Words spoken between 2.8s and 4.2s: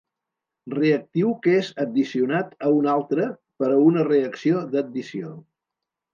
altre per a una